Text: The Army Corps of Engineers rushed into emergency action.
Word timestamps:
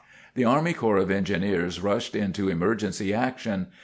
The 0.33 0.45
Army 0.45 0.73
Corps 0.73 0.97
of 0.97 1.11
Engineers 1.11 1.79
rushed 1.79 2.15
into 2.15 2.49
emergency 2.49 3.13
action. 3.13 3.67